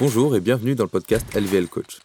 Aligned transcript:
Bonjour 0.00 0.34
et 0.34 0.40
bienvenue 0.40 0.74
dans 0.74 0.84
le 0.84 0.88
podcast 0.88 1.26
LVL 1.36 1.68
Coach. 1.68 1.98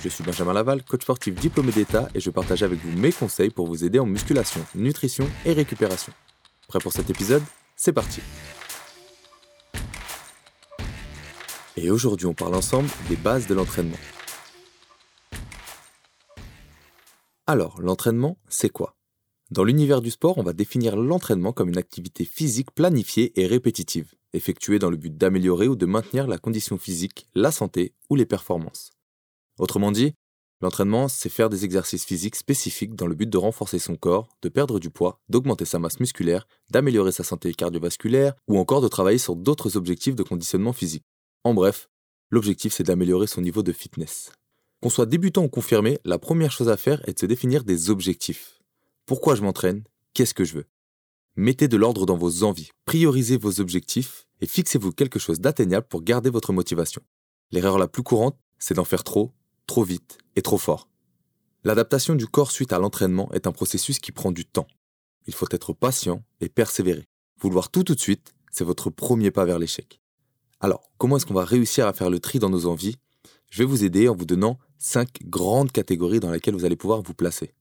Je 0.00 0.08
suis 0.08 0.24
Benjamin 0.24 0.52
Laval, 0.52 0.82
coach 0.82 1.02
sportif 1.02 1.32
diplômé 1.36 1.70
d'État 1.70 2.08
et 2.12 2.18
je 2.18 2.28
partage 2.30 2.64
avec 2.64 2.80
vous 2.80 2.98
mes 2.98 3.12
conseils 3.12 3.50
pour 3.50 3.68
vous 3.68 3.84
aider 3.84 4.00
en 4.00 4.04
musculation, 4.04 4.60
nutrition 4.74 5.30
et 5.44 5.52
récupération. 5.52 6.12
Prêt 6.66 6.80
pour 6.80 6.92
cet 6.92 7.08
épisode? 7.08 7.44
C'est 7.76 7.92
parti 7.92 8.20
Et 11.76 11.88
aujourd'hui 11.88 12.26
on 12.26 12.34
parle 12.34 12.56
ensemble 12.56 12.88
des 13.08 13.14
bases 13.14 13.46
de 13.46 13.54
l'entraînement. 13.54 13.98
Alors, 17.46 17.80
l'entraînement, 17.80 18.38
c'est 18.48 18.70
quoi? 18.70 18.96
Dans 19.52 19.62
l'univers 19.62 20.00
du 20.00 20.10
sport, 20.10 20.38
on 20.38 20.42
va 20.42 20.52
définir 20.52 20.96
l'entraînement 20.96 21.52
comme 21.52 21.68
une 21.68 21.78
activité 21.78 22.24
physique 22.24 22.72
planifiée 22.72 23.40
et 23.40 23.46
répétitive, 23.46 24.14
effectuée 24.36 24.78
dans 24.78 24.90
le 24.90 24.96
but 24.96 25.16
d'améliorer 25.16 25.68
ou 25.68 25.76
de 25.76 25.86
maintenir 25.86 26.26
la 26.26 26.38
condition 26.38 26.78
physique, 26.78 27.28
la 27.34 27.50
santé 27.50 27.94
ou 28.10 28.16
les 28.16 28.26
performances. 28.26 28.90
Autrement 29.58 29.90
dit, 29.90 30.14
l'entraînement, 30.60 31.08
c'est 31.08 31.28
faire 31.28 31.48
des 31.48 31.64
exercices 31.64 32.04
physiques 32.04 32.36
spécifiques 32.36 32.94
dans 32.94 33.06
le 33.06 33.14
but 33.14 33.28
de 33.28 33.38
renforcer 33.38 33.78
son 33.78 33.96
corps, 33.96 34.28
de 34.42 34.48
perdre 34.48 34.78
du 34.78 34.90
poids, 34.90 35.20
d'augmenter 35.28 35.64
sa 35.64 35.78
masse 35.78 36.00
musculaire, 36.00 36.46
d'améliorer 36.70 37.12
sa 37.12 37.24
santé 37.24 37.52
cardiovasculaire 37.54 38.34
ou 38.48 38.58
encore 38.58 38.80
de 38.80 38.88
travailler 38.88 39.18
sur 39.18 39.36
d'autres 39.36 39.76
objectifs 39.76 40.16
de 40.16 40.22
conditionnement 40.22 40.72
physique. 40.72 41.04
En 41.44 41.54
bref, 41.54 41.88
l'objectif 42.30 42.72
c'est 42.72 42.84
d'améliorer 42.84 43.26
son 43.26 43.40
niveau 43.40 43.62
de 43.62 43.72
fitness. 43.72 44.32
Qu'on 44.82 44.90
soit 44.90 45.06
débutant 45.06 45.44
ou 45.44 45.48
confirmé, 45.48 45.98
la 46.04 46.18
première 46.18 46.52
chose 46.52 46.68
à 46.68 46.76
faire 46.76 47.00
est 47.08 47.14
de 47.14 47.18
se 47.18 47.26
définir 47.26 47.64
des 47.64 47.88
objectifs. 47.90 48.60
Pourquoi 49.06 49.34
je 49.34 49.42
m'entraîne? 49.42 49.84
Qu'est-ce 50.12 50.34
que 50.34 50.44
je 50.44 50.54
veux? 50.54 50.66
Mettez 51.38 51.68
de 51.68 51.76
l'ordre 51.76 52.06
dans 52.06 52.16
vos 52.16 52.44
envies, 52.44 52.70
priorisez 52.86 53.36
vos 53.36 53.60
objectifs 53.60 54.26
et 54.40 54.46
fixez-vous 54.46 54.92
quelque 54.92 55.18
chose 55.18 55.38
d'atteignable 55.38 55.86
pour 55.86 56.02
garder 56.02 56.30
votre 56.30 56.54
motivation. 56.54 57.02
L'erreur 57.50 57.76
la 57.76 57.88
plus 57.88 58.02
courante, 58.02 58.38
c'est 58.58 58.72
d'en 58.72 58.86
faire 58.86 59.04
trop, 59.04 59.34
trop 59.66 59.84
vite 59.84 60.16
et 60.34 60.40
trop 60.40 60.56
fort. 60.56 60.88
L'adaptation 61.62 62.14
du 62.14 62.26
corps 62.26 62.50
suite 62.50 62.72
à 62.72 62.78
l'entraînement 62.78 63.30
est 63.34 63.46
un 63.46 63.52
processus 63.52 63.98
qui 63.98 64.12
prend 64.12 64.32
du 64.32 64.46
temps. 64.46 64.66
Il 65.26 65.34
faut 65.34 65.46
être 65.50 65.74
patient 65.74 66.24
et 66.40 66.48
persévérer. 66.48 67.04
Vouloir 67.38 67.70
tout 67.70 67.84
tout 67.84 67.94
de 67.94 68.00
suite, 68.00 68.34
c'est 68.50 68.64
votre 68.64 68.88
premier 68.88 69.30
pas 69.30 69.44
vers 69.44 69.58
l'échec. 69.58 70.00
Alors, 70.60 70.90
comment 70.96 71.18
est-ce 71.18 71.26
qu'on 71.26 71.34
va 71.34 71.44
réussir 71.44 71.86
à 71.86 71.92
faire 71.92 72.08
le 72.08 72.18
tri 72.18 72.38
dans 72.38 72.48
nos 72.48 72.64
envies? 72.64 72.96
Je 73.50 73.58
vais 73.58 73.68
vous 73.68 73.84
aider 73.84 74.08
en 74.08 74.16
vous 74.16 74.24
donnant 74.24 74.58
cinq 74.78 75.18
grandes 75.24 75.70
catégories 75.70 76.20
dans 76.20 76.30
lesquelles 76.30 76.54
vous 76.54 76.64
allez 76.64 76.76
pouvoir 76.76 77.02
vous 77.02 77.12
placer. 77.12 77.52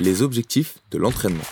Les 0.00 0.22
objectifs 0.22 0.80
de 0.90 0.98
l'entraînement. 0.98 1.44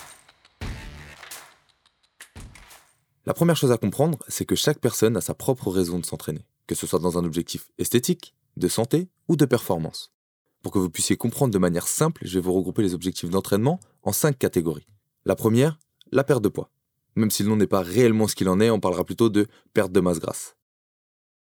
La 3.25 3.35
première 3.35 3.57
chose 3.57 3.71
à 3.71 3.79
comprendre, 3.79 4.19
c'est 4.27 4.45
que 4.45 4.57
chaque 4.57 4.81
personne 4.81 5.17
a 5.17 5.21
sa 5.21 5.33
propre 5.33 5.71
raison 5.71 6.01
de 6.01 6.05
s'entraîner, 6.05 6.45
que 6.67 6.75
ce 6.75 6.89
soit 6.89 6.99
dans 6.99 7.17
un 7.19 7.25
objectif 7.25 7.71
esthétique, 7.79 8.35
de 8.57 8.67
santé 8.67 9.09
ou 9.29 9.37
de 9.37 9.45
performance. 9.45 10.13
Pour 10.61 10.73
que 10.73 10.81
vous 10.81 10.91
puissiez 10.91 11.17
comprendre 11.17 11.53
de 11.53 11.59
manière 11.59 11.87
simple, 11.87 12.23
je 12.27 12.35
vais 12.35 12.45
vous 12.45 12.53
regrouper 12.53 12.83
les 12.83 12.95
objectifs 12.95 13.31
d'entraînement 13.31 13.79
en 14.03 14.11
cinq 14.11 14.37
catégories. 14.39 14.89
La 15.25 15.37
première, 15.37 15.79
la 16.11 16.25
perte 16.25 16.43
de 16.43 16.49
poids. 16.49 16.69
Même 17.15 17.31
si 17.31 17.45
le 17.45 17.49
nom 17.49 17.57
n'est 17.57 17.69
pas 17.69 17.83
réellement 17.83 18.27
ce 18.27 18.35
qu'il 18.35 18.49
en 18.49 18.59
est, 18.59 18.71
on 18.71 18.81
parlera 18.81 19.05
plutôt 19.05 19.29
de 19.29 19.47
perte 19.73 19.93
de 19.93 20.01
masse 20.01 20.19
grasse. 20.19 20.57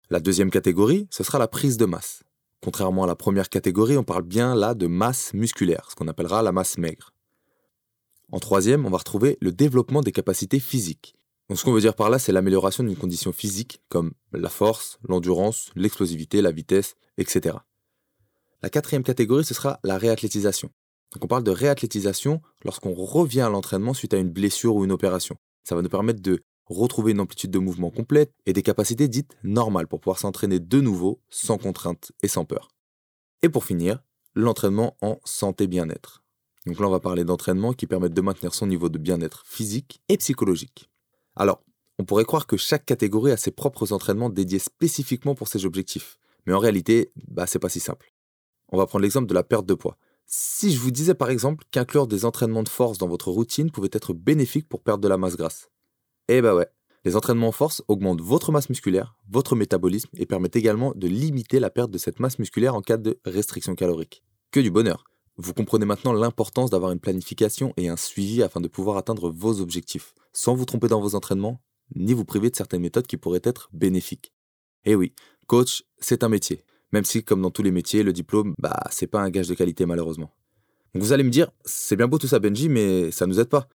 La 0.09 0.19
deuxième 0.19 0.51
catégorie, 0.51 1.07
ce 1.11 1.23
sera 1.23 1.39
la 1.39 1.47
prise 1.47 1.77
de 1.77 1.85
masse. 1.85 2.23
Contrairement 2.61 3.05
à 3.05 3.07
la 3.07 3.15
première 3.15 3.49
catégorie, 3.49 3.97
on 3.97 4.03
parle 4.03 4.23
bien 4.23 4.55
là 4.55 4.73
de 4.73 4.87
masse 4.87 5.33
musculaire, 5.33 5.87
ce 5.89 5.95
qu'on 5.95 6.07
appellera 6.07 6.41
la 6.41 6.51
masse 6.51 6.77
maigre. 6.77 7.13
En 8.31 8.39
troisième, 8.39 8.85
on 8.85 8.89
va 8.89 8.97
retrouver 8.97 9.37
le 9.41 9.51
développement 9.51 10.01
des 10.01 10.11
capacités 10.11 10.59
physiques. 10.59 11.15
Donc 11.47 11.57
ce 11.57 11.63
qu'on 11.63 11.71
veut 11.71 11.81
dire 11.81 11.95
par 11.95 12.09
là, 12.09 12.19
c'est 12.19 12.31
l'amélioration 12.31 12.83
d'une 12.83 12.95
condition 12.95 13.31
physique 13.31 13.81
comme 13.89 14.11
la 14.33 14.49
force, 14.49 14.99
l'endurance, 15.07 15.71
l'explosivité, 15.75 16.41
la 16.41 16.51
vitesse, 16.51 16.95
etc. 17.17 17.57
La 18.61 18.69
quatrième 18.69 19.03
catégorie, 19.03 19.45
ce 19.45 19.55
sera 19.55 19.79
la 19.83 19.97
réathlétisation. 19.97 20.69
Donc 21.13 21.23
on 21.23 21.27
parle 21.27 21.43
de 21.43 21.51
réathlétisation 21.51 22.41
lorsqu'on 22.63 22.93
revient 22.93 23.41
à 23.41 23.49
l'entraînement 23.49 23.95
suite 23.95 24.13
à 24.13 24.17
une 24.17 24.29
blessure 24.29 24.75
ou 24.75 24.83
une 24.83 24.91
opération. 24.91 25.37
Ça 25.63 25.75
va 25.75 25.81
nous 25.81 25.89
permettre 25.89 26.21
de 26.21 26.43
retrouver 26.69 27.11
une 27.11 27.19
amplitude 27.19 27.51
de 27.51 27.59
mouvement 27.59 27.89
complète 27.89 28.33
et 28.45 28.53
des 28.53 28.61
capacités 28.61 29.07
dites 29.07 29.35
normales 29.43 29.87
pour 29.87 29.99
pouvoir 29.99 30.19
s'entraîner 30.19 30.59
de 30.59 30.81
nouveau 30.81 31.19
sans 31.29 31.57
contrainte 31.57 32.11
et 32.23 32.27
sans 32.27 32.45
peur. 32.45 32.69
Et 33.41 33.49
pour 33.49 33.65
finir, 33.65 34.03
l'entraînement 34.35 34.95
en 35.01 35.19
santé 35.25 35.67
bien-être. 35.67 36.23
Donc 36.65 36.79
là, 36.79 36.87
on 36.87 36.91
va 36.91 36.99
parler 36.99 37.23
d'entraînement 37.23 37.73
qui 37.73 37.87
permettent 37.87 38.13
de 38.13 38.21
maintenir 38.21 38.53
son 38.53 38.67
niveau 38.67 38.89
de 38.89 38.97
bien-être 38.97 39.43
physique 39.45 40.01
et 40.09 40.17
psychologique. 40.17 40.89
Alors, 41.35 41.63
on 41.97 42.05
pourrait 42.05 42.25
croire 42.25 42.47
que 42.47 42.57
chaque 42.57 42.85
catégorie 42.85 43.31
a 43.31 43.37
ses 43.37 43.51
propres 43.51 43.91
entraînements 43.91 44.29
dédiés 44.29 44.59
spécifiquement 44.59 45.35
pour 45.35 45.47
ses 45.47 45.65
objectifs. 45.65 46.17
Mais 46.45 46.53
en 46.53 46.59
réalité, 46.59 47.11
bah, 47.27 47.47
c'est 47.47 47.59
pas 47.59 47.69
si 47.69 47.79
simple. 47.79 48.13
On 48.71 48.77
va 48.77 48.85
prendre 48.85 49.03
l'exemple 49.03 49.27
de 49.27 49.33
la 49.33 49.43
perte 49.43 49.65
de 49.65 49.73
poids. 49.73 49.97
Si 50.25 50.71
je 50.71 50.79
vous 50.79 50.91
disais 50.91 51.15
par 51.15 51.31
exemple 51.31 51.65
qu'inclure 51.71 52.05
des 52.05 52.23
entraînements 52.23 52.63
de 52.63 52.69
force 52.69 52.99
dans 52.99 53.07
votre 53.07 53.31
routine 53.31 53.71
pouvait 53.71 53.89
être 53.91 54.13
bénéfique 54.13 54.69
pour 54.69 54.81
perdre 54.81 55.01
de 55.01 55.07
la 55.07 55.17
masse 55.17 55.35
grasse, 55.35 55.69
eh 56.31 56.41
bah 56.41 56.53
ouais, 56.53 56.67
les 57.05 57.15
entraînements 57.15 57.47
en 57.47 57.51
force 57.51 57.81
augmentent 57.87 58.21
votre 58.21 58.51
masse 58.51 58.69
musculaire, 58.69 59.15
votre 59.29 59.55
métabolisme 59.55 60.09
et 60.15 60.27
permettent 60.27 60.55
également 60.55 60.93
de 60.95 61.07
limiter 61.07 61.59
la 61.59 61.71
perte 61.71 61.89
de 61.89 61.97
cette 61.97 62.19
masse 62.19 62.37
musculaire 62.37 62.75
en 62.75 62.81
cas 62.81 62.97
de 62.97 63.19
restriction 63.25 63.73
calorique. 63.73 64.23
Que 64.51 64.59
du 64.59 64.69
bonheur 64.69 65.05
Vous 65.37 65.55
comprenez 65.55 65.85
maintenant 65.85 66.13
l'importance 66.13 66.69
d'avoir 66.69 66.91
une 66.91 66.99
planification 66.99 67.73
et 67.77 67.89
un 67.89 67.97
suivi 67.97 68.43
afin 68.43 68.61
de 68.61 68.67
pouvoir 68.67 68.97
atteindre 68.97 69.31
vos 69.31 69.59
objectifs, 69.59 70.13
sans 70.31 70.53
vous 70.53 70.65
tromper 70.65 70.87
dans 70.87 71.01
vos 71.01 71.15
entraînements, 71.15 71.61
ni 71.95 72.13
vous 72.13 72.25
priver 72.25 72.51
de 72.51 72.55
certaines 72.55 72.81
méthodes 72.81 73.07
qui 73.07 73.17
pourraient 73.17 73.41
être 73.43 73.69
bénéfiques. 73.73 74.31
Eh 74.85 74.93
oui, 74.93 75.13
coach, 75.47 75.83
c'est 75.97 76.23
un 76.23 76.29
métier. 76.29 76.63
Même 76.91 77.05
si, 77.05 77.23
comme 77.23 77.41
dans 77.41 77.51
tous 77.51 77.63
les 77.63 77.71
métiers, 77.71 78.03
le 78.03 78.13
diplôme, 78.13 78.53
bah, 78.59 78.83
c'est 78.91 79.07
pas 79.07 79.21
un 79.21 79.31
gage 79.31 79.47
de 79.47 79.55
qualité 79.55 79.85
malheureusement. 79.85 80.31
Vous 80.93 81.11
allez 81.11 81.23
me 81.23 81.29
dire, 81.29 81.49
c'est 81.65 81.95
bien 81.95 82.07
beau 82.07 82.17
tout 82.17 82.27
ça 82.27 82.39
Benji, 82.39 82.69
mais 82.69 83.09
ça 83.11 83.25
nous 83.25 83.39
aide 83.39 83.49
pas. 83.49 83.67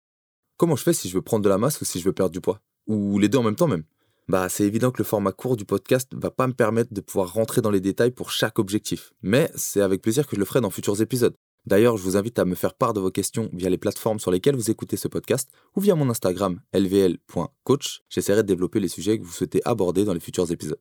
Comment 0.63 0.77
je 0.77 0.83
fais 0.83 0.93
si 0.93 1.09
je 1.09 1.15
veux 1.15 1.21
prendre 1.21 1.43
de 1.43 1.49
la 1.49 1.57
masse 1.57 1.81
ou 1.81 1.83
si 1.83 1.99
je 1.99 2.05
veux 2.05 2.13
perdre 2.13 2.31
du 2.31 2.39
poids? 2.39 2.61
Ou 2.87 3.19
les 3.19 3.27
deux 3.27 3.37
en 3.37 3.43
même 3.43 3.57
temps 3.57 3.67
même? 3.67 3.83
Bah 4.29 4.47
c'est 4.47 4.63
évident 4.63 4.91
que 4.91 4.99
le 4.99 5.03
format 5.03 5.33
court 5.33 5.57
du 5.57 5.65
podcast 5.65 6.09
va 6.15 6.31
pas 6.31 6.47
me 6.47 6.53
permettre 6.53 6.93
de 6.93 7.01
pouvoir 7.01 7.33
rentrer 7.33 7.59
dans 7.59 7.69
les 7.69 7.81
détails 7.81 8.11
pour 8.11 8.31
chaque 8.31 8.59
objectif. 8.59 9.11
Mais 9.21 9.51
c'est 9.55 9.81
avec 9.81 10.01
plaisir 10.01 10.25
que 10.25 10.37
je 10.37 10.39
le 10.39 10.45
ferai 10.45 10.61
dans 10.61 10.69
futurs 10.69 11.01
épisodes. 11.01 11.35
D'ailleurs, 11.65 11.97
je 11.97 12.03
vous 12.03 12.15
invite 12.15 12.39
à 12.39 12.45
me 12.45 12.55
faire 12.55 12.75
part 12.75 12.93
de 12.93 13.01
vos 13.01 13.11
questions 13.11 13.49
via 13.51 13.69
les 13.69 13.77
plateformes 13.77 14.19
sur 14.19 14.31
lesquelles 14.31 14.55
vous 14.55 14.71
écoutez 14.71 14.95
ce 14.95 15.09
podcast 15.09 15.49
ou 15.75 15.81
via 15.81 15.95
mon 15.95 16.09
Instagram 16.09 16.61
lvl.coach. 16.71 18.03
J'essaierai 18.07 18.43
de 18.43 18.47
développer 18.47 18.79
les 18.79 18.87
sujets 18.87 19.19
que 19.19 19.25
vous 19.25 19.33
souhaitez 19.33 19.59
aborder 19.65 20.05
dans 20.05 20.13
les 20.13 20.21
futurs 20.21 20.49
épisodes. 20.49 20.79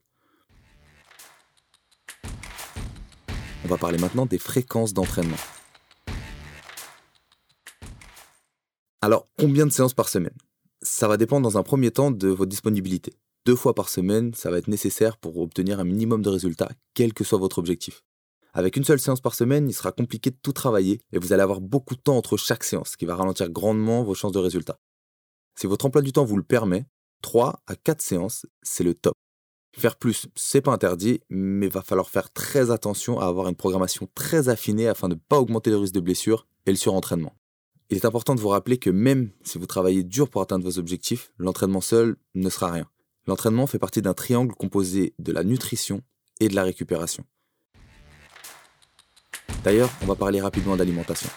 On 3.65 3.69
va 3.69 3.79
parler 3.79 3.99
maintenant 3.99 4.27
des 4.27 4.39
fréquences 4.39 4.95
d'entraînement. 4.95 5.39
Alors, 9.05 9.27
combien 9.37 9.67
de 9.67 9.73
séances 9.73 9.95
par 9.95 10.09
semaine? 10.09 10.37
Ça 10.81 11.09
va 11.09 11.17
dépendre 11.17 11.43
dans 11.43 11.59
un 11.59 11.65
premier 11.65 11.91
temps 11.91 12.13
de 12.13 12.29
votre 12.29 12.49
disponibilité. 12.49 13.13
Deux 13.45 13.57
fois 13.57 13.75
par 13.75 13.89
semaine, 13.89 14.33
ça 14.33 14.49
va 14.49 14.59
être 14.59 14.69
nécessaire 14.69 15.17
pour 15.17 15.39
obtenir 15.39 15.81
un 15.81 15.85
minimum 15.85 16.23
de 16.23 16.29
résultats, 16.29 16.71
quel 16.95 17.13
que 17.13 17.25
soit 17.25 17.41
votre 17.41 17.59
objectif. 17.59 18.05
Avec 18.53 18.77
une 18.77 18.85
seule 18.85 19.01
séance 19.01 19.21
par 19.21 19.35
semaine, 19.35 19.69
il 19.69 19.73
sera 19.73 19.91
compliqué 19.91 20.31
de 20.31 20.37
tout 20.41 20.53
travailler 20.53 21.01
et 21.11 21.19
vous 21.19 21.33
allez 21.33 21.43
avoir 21.43 21.61
beaucoup 21.61 21.97
de 21.97 22.01
temps 22.01 22.17
entre 22.17 22.37
chaque 22.37 22.63
séance, 22.63 22.91
ce 22.91 22.97
qui 22.97 23.05
va 23.05 23.17
ralentir 23.17 23.51
grandement 23.51 24.05
vos 24.05 24.15
chances 24.15 24.31
de 24.31 24.39
résultats. 24.39 24.79
Si 25.59 25.67
votre 25.67 25.85
emploi 25.85 26.03
du 26.03 26.13
temps 26.13 26.25
vous 26.25 26.37
le 26.37 26.45
permet, 26.45 26.87
3 27.23 27.61
à 27.67 27.75
4 27.75 28.01
séances, 28.01 28.47
c'est 28.63 28.85
le 28.85 28.95
top. 28.95 29.15
Faire 29.77 29.97
plus, 29.97 30.29
c'est 30.37 30.61
pas 30.61 30.73
interdit, 30.73 31.19
mais 31.29 31.67
va 31.67 31.83
falloir 31.83 32.09
faire 32.09 32.33
très 32.33 32.71
attention 32.71 33.19
à 33.19 33.27
avoir 33.27 33.49
une 33.49 33.57
programmation 33.57 34.09
très 34.15 34.49
affinée 34.49 34.87
afin 34.87 35.09
de 35.09 35.15
ne 35.15 35.21
pas 35.29 35.41
augmenter 35.41 35.71
le 35.71 35.79
risque 35.79 35.95
de 35.95 36.01
blessure 36.01 36.47
et 36.67 36.71
le 36.71 36.77
surentraînement. 36.77 37.35
Il 37.93 37.97
est 37.97 38.07
important 38.07 38.35
de 38.35 38.41
vous 38.41 38.49
rappeler 38.49 38.79
que 38.79 38.89
même 38.89 39.29
si 39.43 39.59
vous 39.59 39.67
travaillez 39.67 40.03
dur 40.03 40.31
pour 40.31 40.41
atteindre 40.41 40.65
vos 40.65 40.79
objectifs, 40.79 41.31
l'entraînement 41.37 41.83
seul 41.83 42.17
ne 42.35 42.49
sera 42.49 42.73
rien. 42.73 42.89
L'entraînement 43.27 43.67
fait 43.67 43.79
partie 43.79 44.01
d'un 44.01 44.15
triangle 44.15 44.55
composé 44.55 45.13
de 45.19 45.31
la 45.31 45.45
nutrition 45.45 46.01
et 46.41 46.49
de 46.49 46.55
la 46.55 46.63
récupération. 46.63 47.27
D'ailleurs, 49.63 49.91
on 50.01 50.07
va 50.07 50.15
parler 50.15 50.41
rapidement 50.41 50.75
d'alimentation. 50.75 51.29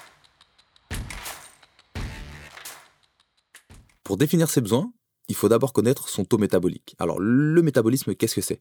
Pour 4.05 4.15
définir 4.15 4.49
ses 4.49 4.61
besoins, 4.61 4.93
il 5.27 5.35
faut 5.35 5.49
d'abord 5.49 5.73
connaître 5.73 6.07
son 6.07 6.23
taux 6.23 6.37
métabolique. 6.37 6.95
Alors 6.99 7.19
le 7.19 7.61
métabolisme, 7.63 8.15
qu'est-ce 8.15 8.35
que 8.35 8.39
c'est? 8.39 8.59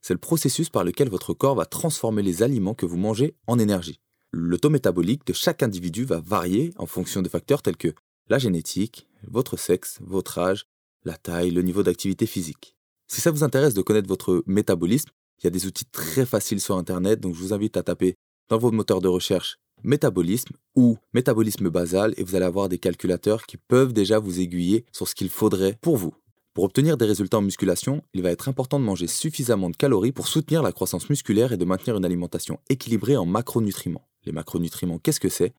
C'est 0.00 0.14
le 0.14 0.20
processus 0.20 0.70
par 0.70 0.84
lequel 0.84 1.10
votre 1.10 1.34
corps 1.34 1.56
va 1.56 1.66
transformer 1.66 2.22
les 2.22 2.42
aliments 2.42 2.72
que 2.72 2.86
vous 2.86 2.96
mangez 2.96 3.36
en 3.46 3.58
énergie 3.58 4.00
le 4.30 4.58
taux 4.58 4.70
métabolique 4.70 5.26
de 5.26 5.32
chaque 5.32 5.62
individu 5.62 6.04
va 6.04 6.20
varier 6.20 6.72
en 6.76 6.86
fonction 6.86 7.22
de 7.22 7.28
facteurs 7.28 7.62
tels 7.62 7.76
que 7.76 7.94
la 8.28 8.38
génétique, 8.38 9.06
votre 9.26 9.56
sexe, 9.56 9.98
votre 10.00 10.38
âge, 10.38 10.66
la 11.04 11.16
taille, 11.16 11.50
le 11.50 11.62
niveau 11.62 11.82
d'activité 11.82 12.26
physique. 12.26 12.76
Si 13.06 13.20
ça 13.20 13.30
vous 13.30 13.44
intéresse 13.44 13.74
de 13.74 13.82
connaître 13.82 14.08
votre 14.08 14.42
métabolisme, 14.46 15.10
il 15.38 15.44
y 15.44 15.46
a 15.46 15.50
des 15.50 15.66
outils 15.66 15.86
très 15.86 16.26
faciles 16.26 16.60
sur 16.60 16.76
Internet, 16.76 17.20
donc 17.20 17.34
je 17.34 17.40
vous 17.40 17.52
invite 17.54 17.76
à 17.76 17.82
taper 17.82 18.16
dans 18.48 18.58
votre 18.58 18.74
moteur 18.74 19.00
de 19.00 19.08
recherche 19.08 19.58
métabolisme 19.84 20.56
ou 20.74 20.96
métabolisme 21.12 21.68
basal 21.68 22.14
et 22.16 22.24
vous 22.24 22.34
allez 22.34 22.44
avoir 22.44 22.68
des 22.68 22.78
calculateurs 22.78 23.46
qui 23.46 23.56
peuvent 23.56 23.92
déjà 23.92 24.18
vous 24.18 24.40
aiguiller 24.40 24.84
sur 24.92 25.06
ce 25.06 25.14
qu'il 25.14 25.28
faudrait 25.28 25.78
pour 25.80 25.96
vous. 25.96 26.14
Pour 26.54 26.64
obtenir 26.64 26.96
des 26.96 27.04
résultats 27.04 27.38
en 27.38 27.42
musculation, 27.42 28.02
il 28.14 28.22
va 28.22 28.30
être 28.30 28.48
important 28.48 28.80
de 28.80 28.84
manger 28.84 29.06
suffisamment 29.06 29.68
de 29.68 29.76
calories 29.76 30.12
pour 30.12 30.26
soutenir 30.26 30.62
la 30.62 30.72
croissance 30.72 31.10
musculaire 31.10 31.52
et 31.52 31.58
de 31.58 31.64
maintenir 31.66 31.96
une 31.96 32.04
alimentation 32.04 32.58
équilibrée 32.70 33.16
en 33.16 33.26
macronutriments. 33.26 34.08
Les 34.26 34.32
macronutriments, 34.32 34.98
qu'est-ce 34.98 35.20
que 35.20 35.28
c'est? 35.28 35.54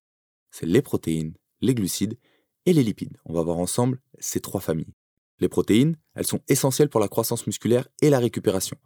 C'est 0.52 0.66
les 0.66 0.82
protéines, 0.82 1.34
les 1.62 1.74
glucides 1.74 2.18
et 2.66 2.74
les 2.74 2.84
lipides. 2.84 3.18
On 3.26 3.34
va 3.34 3.42
voir 3.42 3.58
ensemble 3.58 4.02
ces 4.20 4.42
trois 4.42 4.62
familles. 4.62 4.94
Les 5.40 5.50
protéines, 5.50 5.96
elles 6.16 6.28
sont 6.28 6.42
essentielles 6.48 6.90
pour 6.90 7.00
la 7.00 7.08
croissance 7.08 7.48
musculaire 7.48 7.88
et 8.02 8.10
la 8.10 8.20
récupération. 8.20 8.78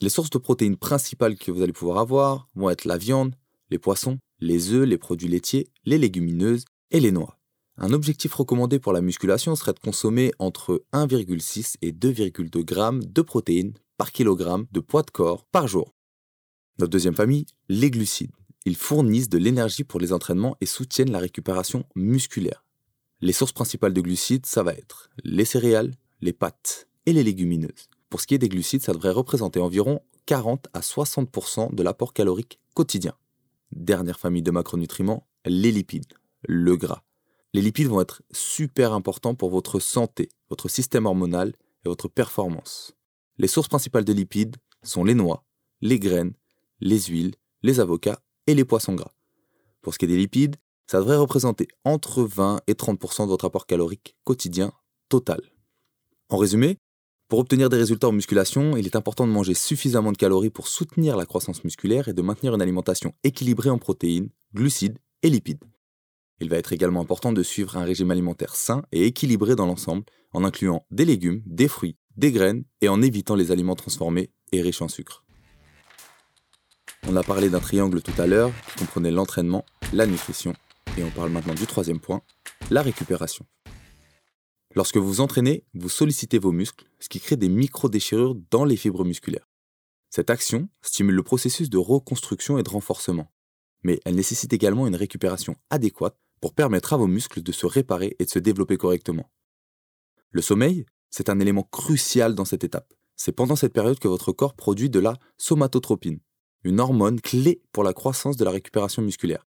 Les 0.00 0.08
sources 0.08 0.30
de 0.30 0.38
protéines 0.38 0.76
principales 0.76 1.36
que 1.36 1.50
vous 1.50 1.62
allez 1.62 1.72
pouvoir 1.72 1.98
avoir 1.98 2.48
vont 2.54 2.70
être 2.70 2.84
la 2.84 2.96
viande, 2.96 3.34
les 3.70 3.78
poissons, 3.78 4.18
les 4.40 4.72
œufs, 4.72 4.86
les 4.86 4.98
produits 4.98 5.28
laitiers, 5.28 5.68
les 5.84 5.98
légumineuses 5.98 6.64
et 6.90 7.00
les 7.00 7.12
noix. 7.12 7.38
Un 7.76 7.92
objectif 7.92 8.32
recommandé 8.34 8.78
pour 8.78 8.92
la 8.92 9.00
musculation 9.00 9.56
serait 9.56 9.72
de 9.72 9.80
consommer 9.80 10.32
entre 10.38 10.84
1,6 10.92 11.74
et 11.82 11.92
2,2 11.92 13.00
g 13.00 13.06
de 13.08 13.22
protéines 13.22 13.74
par 13.96 14.12
kilogramme 14.12 14.66
de 14.70 14.80
poids 14.80 15.02
de 15.02 15.10
corps 15.10 15.44
par 15.46 15.66
jour. 15.66 15.92
Notre 16.78 16.90
deuxième 16.90 17.14
famille, 17.14 17.46
les 17.68 17.90
glucides. 17.90 18.32
Ils 18.66 18.76
fournissent 18.76 19.28
de 19.28 19.38
l'énergie 19.38 19.84
pour 19.84 20.00
les 20.00 20.12
entraînements 20.12 20.56
et 20.60 20.66
soutiennent 20.66 21.12
la 21.12 21.18
récupération 21.18 21.84
musculaire. 21.94 22.64
Les 23.20 23.32
sources 23.32 23.52
principales 23.52 23.92
de 23.92 24.00
glucides, 24.00 24.46
ça 24.46 24.62
va 24.62 24.72
être 24.72 25.10
les 25.22 25.44
céréales, 25.44 25.94
les 26.22 26.32
pâtes 26.32 26.88
et 27.04 27.12
les 27.12 27.22
légumineuses. 27.22 27.88
Pour 28.08 28.20
ce 28.20 28.26
qui 28.26 28.34
est 28.34 28.38
des 28.38 28.48
glucides, 28.48 28.82
ça 28.82 28.92
devrait 28.92 29.10
représenter 29.10 29.60
environ 29.60 30.00
40 30.26 30.68
à 30.72 30.80
60% 30.80 31.74
de 31.74 31.82
l'apport 31.82 32.14
calorique 32.14 32.58
quotidien. 32.72 33.14
Dernière 33.72 34.18
famille 34.18 34.42
de 34.42 34.50
macronutriments, 34.50 35.26
les 35.44 35.70
lipides, 35.70 36.14
le 36.42 36.76
gras. 36.76 37.02
Les 37.52 37.60
lipides 37.60 37.88
vont 37.88 38.00
être 38.00 38.22
super 38.32 38.92
importants 38.94 39.34
pour 39.34 39.50
votre 39.50 39.78
santé, 39.78 40.30
votre 40.48 40.68
système 40.68 41.06
hormonal 41.06 41.54
et 41.84 41.88
votre 41.88 42.08
performance. 42.08 42.94
Les 43.36 43.48
sources 43.48 43.68
principales 43.68 44.04
de 44.04 44.12
lipides 44.12 44.56
sont 44.82 45.04
les 45.04 45.14
noix, 45.14 45.44
les 45.82 45.98
graines, 45.98 46.34
les 46.80 47.00
huiles, 47.02 47.34
les 47.62 47.80
avocats 47.80 48.20
et 48.46 48.54
les 48.54 48.64
poissons 48.64 48.94
gras. 48.94 49.12
Pour 49.82 49.94
ce 49.94 49.98
qui 49.98 50.04
est 50.04 50.08
des 50.08 50.16
lipides, 50.16 50.56
ça 50.86 50.98
devrait 50.98 51.16
représenter 51.16 51.68
entre 51.84 52.22
20 52.22 52.60
et 52.66 52.74
30% 52.74 53.24
de 53.24 53.28
votre 53.28 53.46
apport 53.46 53.66
calorique 53.66 54.16
quotidien 54.24 54.72
total. 55.08 55.40
En 56.28 56.36
résumé, 56.36 56.78
pour 57.28 57.38
obtenir 57.38 57.68
des 57.68 57.78
résultats 57.78 58.08
en 58.08 58.12
musculation, 58.12 58.76
il 58.76 58.86
est 58.86 58.96
important 58.96 59.26
de 59.26 59.32
manger 59.32 59.54
suffisamment 59.54 60.12
de 60.12 60.16
calories 60.16 60.50
pour 60.50 60.68
soutenir 60.68 61.16
la 61.16 61.26
croissance 61.26 61.64
musculaire 61.64 62.08
et 62.08 62.12
de 62.12 62.22
maintenir 62.22 62.54
une 62.54 62.62
alimentation 62.62 63.14
équilibrée 63.24 63.70
en 63.70 63.78
protéines, 63.78 64.28
glucides 64.54 64.98
et 65.22 65.30
lipides. 65.30 65.64
Il 66.40 66.50
va 66.50 66.56
être 66.56 66.72
également 66.72 67.00
important 67.00 67.32
de 67.32 67.42
suivre 67.42 67.76
un 67.76 67.84
régime 67.84 68.10
alimentaire 68.10 68.56
sain 68.56 68.82
et 68.92 69.06
équilibré 69.06 69.56
dans 69.56 69.66
l'ensemble, 69.66 70.04
en 70.32 70.44
incluant 70.44 70.84
des 70.90 71.04
légumes, 71.04 71.42
des 71.46 71.68
fruits, 71.68 71.96
des 72.16 72.32
graines 72.32 72.64
et 72.80 72.88
en 72.88 73.00
évitant 73.00 73.36
les 73.36 73.50
aliments 73.50 73.76
transformés 73.76 74.30
et 74.52 74.60
riches 74.60 74.82
en 74.82 74.88
sucre. 74.88 75.23
On 77.06 77.16
a 77.16 77.22
parlé 77.22 77.50
d'un 77.50 77.60
triangle 77.60 78.00
tout 78.00 78.18
à 78.18 78.26
l'heure 78.26 78.50
qui 78.66 78.78
comprenait 78.78 79.10
l'entraînement, 79.10 79.66
la 79.92 80.06
nutrition, 80.06 80.54
et 80.96 81.04
on 81.04 81.10
parle 81.10 81.30
maintenant 81.30 81.54
du 81.54 81.66
troisième 81.66 82.00
point, 82.00 82.22
la 82.70 82.80
récupération. 82.80 83.44
Lorsque 84.74 84.96
vous 84.96 85.20
entraînez, 85.20 85.64
vous 85.74 85.90
sollicitez 85.90 86.38
vos 86.38 86.50
muscles, 86.50 86.86
ce 87.00 87.10
qui 87.10 87.20
crée 87.20 87.36
des 87.36 87.50
micro-déchirures 87.50 88.34
dans 88.50 88.64
les 88.64 88.76
fibres 88.76 89.04
musculaires. 89.04 89.46
Cette 90.08 90.30
action 90.30 90.68
stimule 90.80 91.14
le 91.14 91.22
processus 91.22 91.68
de 91.68 91.76
reconstruction 91.76 92.56
et 92.56 92.62
de 92.62 92.70
renforcement, 92.70 93.30
mais 93.82 94.00
elle 94.06 94.14
nécessite 94.14 94.54
également 94.54 94.86
une 94.86 94.96
récupération 94.96 95.56
adéquate 95.68 96.16
pour 96.40 96.54
permettre 96.54 96.94
à 96.94 96.96
vos 96.96 97.06
muscles 97.06 97.42
de 97.42 97.52
se 97.52 97.66
réparer 97.66 98.16
et 98.18 98.24
de 98.24 98.30
se 98.30 98.38
développer 98.38 98.78
correctement. 98.78 99.30
Le 100.30 100.40
sommeil, 100.40 100.86
c'est 101.10 101.28
un 101.28 101.38
élément 101.38 101.68
crucial 101.70 102.34
dans 102.34 102.46
cette 102.46 102.64
étape. 102.64 102.94
C'est 103.14 103.32
pendant 103.32 103.56
cette 103.56 103.74
période 103.74 103.98
que 103.98 104.08
votre 104.08 104.32
corps 104.32 104.54
produit 104.54 104.88
de 104.88 105.00
la 105.00 105.18
somatotropine, 105.36 106.20
une 106.64 106.80
hormone 106.80 107.20
clé 107.20 107.60
pour 107.72 107.84
la 107.84 107.92
croissance 107.92 108.36
de 108.36 108.44
la 108.44 108.50
récupération 108.50 109.02
musculaire. 109.02 109.46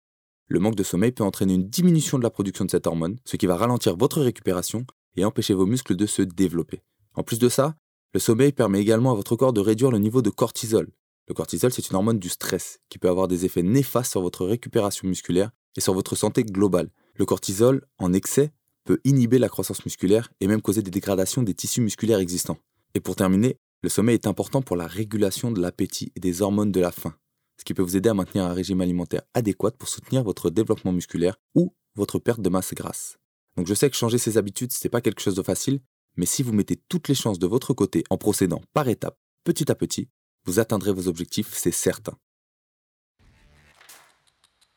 Le 0.49 0.59
manque 0.59 0.75
de 0.75 0.83
sommeil 0.83 1.13
peut 1.13 1.25
entraîner 1.25 1.55
une 1.55 1.69
diminution 1.69 2.19
de 2.19 2.23
la 2.23 2.31
production 2.31 2.65
de 2.65 2.71
cette 2.71 2.87
hormone, 2.87 3.19
ce 3.25 3.37
qui 3.37 3.47
va 3.47 3.57
ralentir 3.57 3.97
votre 3.97 4.21
récupération 4.21 4.87
et 5.17 5.25
empêcher 5.25 5.55
vos 5.55 5.67
muscles 5.67 5.95
de 5.95 6.07
se 6.07 6.23
développer. 6.23 6.83
En 7.15 7.23
plus 7.23 7.39
de 7.39 7.49
ça, 7.49 7.77
le 8.15 8.21
sommeil 8.21 8.53
permet 8.53 8.81
également 8.81 9.13
à 9.13 9.15
votre 9.15 9.37
corps 9.37 9.53
de 9.53 9.61
réduire 9.61 9.91
le 9.91 9.99
niveau 9.99 10.23
de 10.23 10.31
cortisol. 10.31 10.91
Le 11.29 11.35
cortisol, 11.35 11.73
c'est 11.73 11.89
une 11.89 11.97
hormone 11.97 12.19
du 12.19 12.29
stress 12.29 12.81
qui 12.89 12.99
peut 12.99 13.09
avoir 13.09 13.29
des 13.29 13.45
effets 13.45 13.63
néfastes 13.63 14.11
sur 14.11 14.21
votre 14.21 14.45
récupération 14.45 15.07
musculaire 15.07 15.51
et 15.77 15.81
sur 15.81 15.95
votre 15.95 16.17
santé 16.17 16.43
globale. 16.43 16.91
Le 17.15 17.25
cortisol, 17.25 17.87
en 17.99 18.13
excès, 18.13 18.53
peut 18.85 19.01
inhiber 19.05 19.39
la 19.39 19.49
croissance 19.49 19.85
musculaire 19.85 20.31
et 20.41 20.47
même 20.47 20.61
causer 20.61 20.83
des 20.83 20.91
dégradations 20.91 21.43
des 21.43 21.55
tissus 21.55 21.81
musculaires 21.81 22.19
existants. 22.19 22.59
Et 22.95 23.01
pour 23.01 23.17
terminer, 23.17 23.59
le 23.83 23.89
sommeil 23.89 24.15
est 24.15 24.27
important 24.27 24.63
pour 24.63 24.77
la 24.77 24.87
régulation 24.87 25.51
de 25.51 25.61
l'appétit 25.61 26.13
et 26.15 26.21
des 26.21 26.41
hormones 26.41 26.71
de 26.71 26.81
la 26.81 26.93
faim, 26.93 27.15
ce 27.59 27.65
qui 27.65 27.75
peut 27.75 27.83
vous 27.83 27.97
aider 27.97 28.09
à 28.09 28.15
maintenir 28.15 28.45
un 28.45 28.53
régime 28.53 28.81
alimentaire 28.81 29.23
adéquat 29.35 29.73
pour 29.73 29.89
soutenir 29.89 30.23
votre 30.23 30.51
développement 30.51 30.93
musculaire 30.93 31.37
ou 31.55 31.75
votre 31.97 32.19
perte 32.19 32.41
de 32.41 32.49
masse 32.49 32.75
grasse. 32.75 33.19
Donc 33.57 33.67
je 33.67 33.75
sais 33.75 33.91
que 33.91 33.97
changer 33.97 34.19
ses 34.19 34.39
habitudes, 34.39 34.73
ce 34.73 34.87
n'est 34.87 34.91
pas 34.91 35.01
quelque 35.01 35.21
chose 35.21 35.35
de 35.35 35.43
facile, 35.43 35.81
mais 36.17 36.27
si 36.27 36.43
vous 36.43 36.53
mettez 36.53 36.77
toutes 36.89 37.09
les 37.09 37.15
chances 37.15 37.39
de 37.39 37.47
votre 37.47 37.75
côté 37.75 38.05
en 38.09 38.17
procédant 38.17 38.63
par 38.73 38.89
étapes, 38.89 39.19
petit 39.45 39.71
à 39.71 39.75
petit, 39.75 40.09
vous 40.45 40.61
atteindrez 40.61 40.93
vos 40.93 41.09
objectifs, 41.09 41.53
c'est 41.53 41.73
certain. 41.73 42.17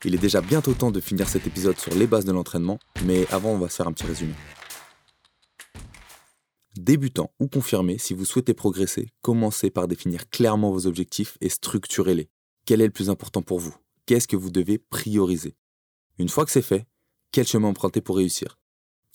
Il 0.04 0.14
est 0.14 0.20
déjà 0.20 0.42
bientôt 0.42 0.74
temps 0.74 0.92
de 0.92 1.00
finir 1.00 1.28
cet 1.28 1.48
épisode 1.48 1.80
sur 1.80 1.94
les 1.96 2.06
bases 2.06 2.26
de 2.26 2.32
l'entraînement, 2.32 2.80
mais 3.06 3.26
avant 3.32 3.50
on 3.50 3.58
va 3.58 3.70
se 3.70 3.78
faire 3.78 3.88
un 3.88 3.94
petit 3.94 4.06
résumé. 4.06 4.34
Débutant 6.78 7.34
ou 7.40 7.48
confirmé, 7.48 7.98
si 7.98 8.14
vous 8.14 8.26
souhaitez 8.26 8.54
progresser, 8.54 9.10
commencez 9.22 9.70
par 9.70 9.88
définir 9.88 10.30
clairement 10.30 10.72
vos 10.72 10.88
objectifs 10.88 11.38
et 11.42 11.50
structurez-les. 11.50 12.30
Quel 12.66 12.82
est 12.82 12.86
le 12.86 12.92
plus 12.92 13.10
important 13.10 13.42
pour 13.42 13.60
vous? 13.60 13.76
Qu'est-ce 14.06 14.28
que 14.28 14.36
vous 14.36 14.52
devez 14.52 14.78
prioriser? 14.78 15.56
Une 16.18 16.30
fois 16.30 16.46
que 16.46 16.52
c'est 16.52 16.62
fait, 16.62 16.86
quel 17.32 17.48
chemin 17.48 17.70
emprunter 17.70 18.02
pour 18.02 18.18
réussir? 18.18 18.60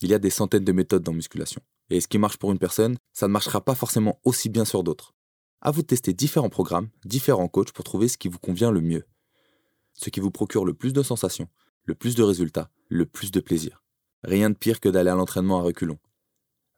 Il 0.00 0.10
y 0.10 0.14
a 0.14 0.18
des 0.18 0.30
centaines 0.30 0.64
de 0.64 0.72
méthodes 0.72 1.02
dans 1.02 1.12
musculation. 1.12 1.60
Et 1.90 2.00
ce 2.00 2.08
qui 2.08 2.18
marche 2.18 2.38
pour 2.38 2.52
une 2.52 2.58
personne, 2.58 2.96
ça 3.12 3.28
ne 3.28 3.32
marchera 3.32 3.60
pas 3.60 3.74
forcément 3.74 4.20
aussi 4.24 4.48
bien 4.48 4.64
sur 4.64 4.82
d'autres. 4.82 5.12
À 5.60 5.70
vous 5.70 5.82
de 5.82 5.86
tester 5.86 6.14
différents 6.14 6.48
programmes, 6.48 6.88
différents 7.04 7.48
coachs 7.48 7.72
pour 7.72 7.84
trouver 7.84 8.08
ce 8.08 8.16
qui 8.16 8.28
vous 8.28 8.38
convient 8.38 8.70
le 8.70 8.80
mieux 8.80 9.04
ce 10.00 10.10
qui 10.10 10.20
vous 10.20 10.30
procure 10.30 10.64
le 10.64 10.74
plus 10.74 10.92
de 10.92 11.02
sensations, 11.02 11.48
le 11.84 11.94
plus 11.94 12.14
de 12.14 12.22
résultats, 12.22 12.70
le 12.88 13.06
plus 13.06 13.30
de 13.30 13.40
plaisir. 13.40 13.82
Rien 14.24 14.50
de 14.50 14.54
pire 14.54 14.80
que 14.80 14.88
d'aller 14.88 15.10
à 15.10 15.14
l'entraînement 15.14 15.58
à 15.58 15.62
reculons. 15.62 15.98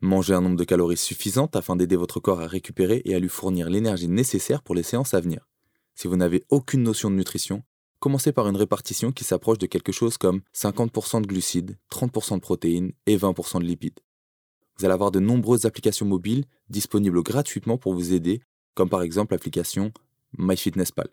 Mangez 0.04 0.34
un 0.34 0.40
nombre 0.40 0.56
de 0.56 0.64
calories 0.64 0.96
suffisantes 0.96 1.54
afin 1.54 1.76
d'aider 1.76 1.94
votre 1.94 2.18
corps 2.18 2.40
à 2.40 2.48
récupérer 2.48 3.02
et 3.04 3.14
à 3.14 3.20
lui 3.20 3.28
fournir 3.28 3.70
l'énergie 3.70 4.08
nécessaire 4.08 4.60
pour 4.60 4.74
les 4.74 4.82
séances 4.82 5.14
à 5.14 5.20
venir. 5.20 5.46
Si 5.94 6.08
vous 6.08 6.16
n'avez 6.16 6.42
aucune 6.48 6.82
notion 6.82 7.08
de 7.08 7.14
nutrition, 7.14 7.62
commencez 8.00 8.32
par 8.32 8.48
une 8.48 8.56
répartition 8.56 9.12
qui 9.12 9.22
s'approche 9.22 9.58
de 9.58 9.66
quelque 9.66 9.92
chose 9.92 10.18
comme 10.18 10.40
50% 10.56 11.22
de 11.22 11.28
glucides, 11.28 11.78
30% 11.92 12.34
de 12.34 12.40
protéines 12.40 12.92
et 13.06 13.16
20% 13.16 13.60
de 13.60 13.64
lipides. 13.64 14.00
Vous 14.76 14.84
allez 14.84 14.94
avoir 14.94 15.12
de 15.12 15.20
nombreuses 15.20 15.66
applications 15.66 16.04
mobiles 16.04 16.46
disponibles 16.68 17.22
gratuitement 17.22 17.78
pour 17.78 17.94
vous 17.94 18.12
aider, 18.12 18.40
comme 18.74 18.88
par 18.88 19.02
exemple 19.02 19.34
l'application 19.34 19.92
MyFitnessPal. 20.36 21.10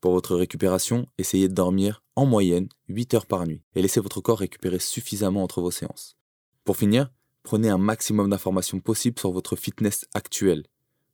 Pour 0.00 0.12
votre 0.12 0.36
récupération, 0.36 1.08
essayez 1.18 1.48
de 1.48 1.54
dormir 1.54 2.04
en 2.14 2.26
moyenne 2.26 2.68
8 2.88 3.14
heures 3.14 3.26
par 3.26 3.48
nuit 3.48 3.64
et 3.74 3.82
laissez 3.82 3.98
votre 3.98 4.20
corps 4.20 4.38
récupérer 4.38 4.78
suffisamment 4.78 5.42
entre 5.42 5.60
vos 5.60 5.72
séances. 5.72 6.16
Pour 6.64 6.76
finir, 6.76 7.10
prenez 7.42 7.68
un 7.68 7.78
maximum 7.78 8.30
d'informations 8.30 8.80
possibles 8.80 9.18
sur 9.18 9.32
votre 9.32 9.56
fitness 9.56 10.06
actuel, 10.14 10.64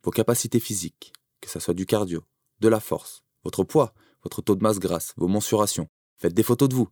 vos 0.02 0.10
capacités 0.10 0.60
physiques, 0.60 1.12
que 1.40 1.50
ce 1.50 1.60
soit 1.60 1.74
du 1.74 1.86
cardio, 1.86 2.24
de 2.60 2.68
la 2.68 2.80
force, 2.80 3.22
votre 3.44 3.64
poids, 3.64 3.94
votre 4.22 4.42
taux 4.42 4.56
de 4.56 4.62
masse 4.62 4.78
grasse, 4.78 5.14
vos 5.16 5.28
mensurations. 5.28 5.88
Faites 6.16 6.34
des 6.34 6.42
photos 6.42 6.68
de 6.68 6.74
vous. 6.74 6.88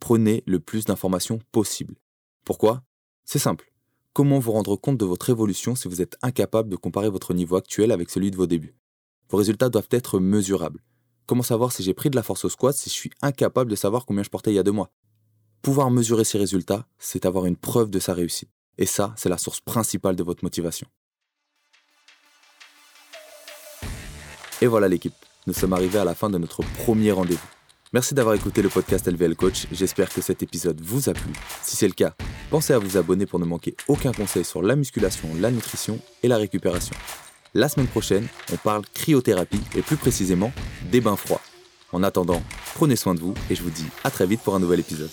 Prenez 0.00 0.42
le 0.46 0.60
plus 0.60 0.84
d'informations 0.84 1.38
possible. 1.52 1.96
Pourquoi? 2.44 2.82
C'est 3.24 3.38
simple. 3.38 3.72
Comment 4.12 4.38
vous 4.38 4.52
rendre 4.52 4.76
compte 4.76 4.98
de 4.98 5.04
votre 5.04 5.30
évolution 5.30 5.74
si 5.74 5.88
vous 5.88 6.00
êtes 6.00 6.16
incapable 6.22 6.68
de 6.68 6.76
comparer 6.76 7.10
votre 7.10 7.34
niveau 7.34 7.56
actuel 7.56 7.92
avec 7.92 8.10
celui 8.10 8.30
de 8.30 8.36
vos 8.36 8.46
débuts? 8.46 8.76
Vos 9.28 9.38
résultats 9.38 9.68
doivent 9.68 9.88
être 9.90 10.20
mesurables. 10.20 10.82
Comment 11.26 11.42
savoir 11.42 11.72
si 11.72 11.82
j'ai 11.82 11.94
pris 11.94 12.08
de 12.08 12.16
la 12.16 12.22
force 12.22 12.44
au 12.44 12.48
squat 12.48 12.76
si 12.76 12.88
je 12.88 12.94
suis 12.94 13.10
incapable 13.20 13.70
de 13.70 13.76
savoir 13.76 14.06
combien 14.06 14.22
je 14.22 14.30
portais 14.30 14.52
il 14.52 14.54
y 14.54 14.58
a 14.58 14.62
deux 14.62 14.72
mois? 14.72 14.90
Pouvoir 15.60 15.90
mesurer 15.90 16.24
ses 16.24 16.38
résultats, 16.38 16.86
c'est 16.98 17.26
avoir 17.26 17.46
une 17.46 17.56
preuve 17.56 17.90
de 17.90 17.98
sa 17.98 18.14
réussite. 18.14 18.50
Et 18.78 18.86
ça, 18.86 19.14
c'est 19.16 19.28
la 19.28 19.38
source 19.38 19.60
principale 19.60 20.16
de 20.16 20.22
votre 20.22 20.44
motivation. 20.44 20.86
Et 24.60 24.66
voilà 24.66 24.88
l'équipe, 24.88 25.14
nous 25.46 25.52
sommes 25.52 25.74
arrivés 25.74 25.98
à 25.98 26.04
la 26.04 26.14
fin 26.14 26.30
de 26.30 26.38
notre 26.38 26.62
premier 26.78 27.12
rendez-vous. 27.12 27.46
Merci 27.92 28.14
d'avoir 28.14 28.34
écouté 28.34 28.62
le 28.62 28.68
podcast 28.68 29.06
LVL 29.06 29.36
Coach, 29.36 29.66
j'espère 29.70 30.08
que 30.08 30.20
cet 30.20 30.42
épisode 30.42 30.80
vous 30.80 31.08
a 31.08 31.12
plu. 31.12 31.32
Si 31.62 31.76
c'est 31.76 31.86
le 31.86 31.94
cas, 31.94 32.14
pensez 32.50 32.72
à 32.72 32.78
vous 32.78 32.96
abonner 32.96 33.26
pour 33.26 33.38
ne 33.38 33.44
manquer 33.44 33.76
aucun 33.86 34.12
conseil 34.12 34.44
sur 34.44 34.62
la 34.62 34.76
musculation, 34.76 35.28
la 35.38 35.50
nutrition 35.50 35.98
et 36.22 36.28
la 36.28 36.36
récupération. 36.36 36.96
La 37.54 37.68
semaine 37.68 37.86
prochaine, 37.86 38.26
on 38.52 38.56
parle 38.56 38.82
cryothérapie 38.92 39.60
et 39.74 39.82
plus 39.82 39.96
précisément 39.96 40.52
des 40.90 41.00
bains 41.00 41.16
froids. 41.16 41.40
En 41.92 42.02
attendant, 42.02 42.42
prenez 42.74 42.96
soin 42.96 43.14
de 43.14 43.20
vous 43.20 43.34
et 43.48 43.54
je 43.54 43.62
vous 43.62 43.70
dis 43.70 43.86
à 44.04 44.10
très 44.10 44.26
vite 44.26 44.40
pour 44.40 44.54
un 44.54 44.60
nouvel 44.60 44.80
épisode. 44.80 45.10